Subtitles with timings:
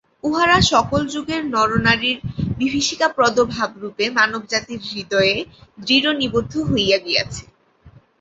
[0.23, 2.17] উহারা সকল যুগের নরনারীর
[2.59, 5.35] বিভীষিকাপ্রদ ভাবরূপে মানবজাতির হৃদয়ে
[5.81, 7.43] দৃঢ়-নিবদ্ধ হইয়া গিয়াছে।